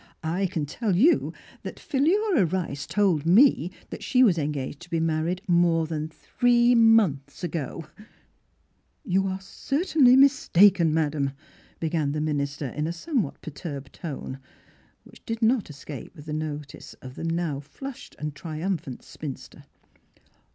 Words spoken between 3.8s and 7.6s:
that she was engaged to be married more than three months